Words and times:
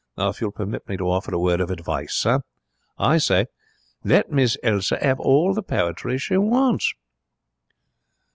Now, 0.17 0.29
if 0.29 0.41
you 0.41 0.47
will 0.47 0.51
permit 0.51 0.89
me 0.89 0.97
to 0.97 1.03
offer 1.11 1.31
a 1.31 1.37
word 1.37 1.61
of 1.61 1.69
advice, 1.69 2.15
sir, 2.15 2.39
I 2.97 3.19
say, 3.19 3.45
let 4.03 4.31
Miss 4.31 4.57
Elsa 4.63 4.97
'ave 5.07 5.21
all 5.21 5.53
the 5.53 5.61
poetry 5.61 6.17
she 6.17 6.37
wants.' 6.37 6.95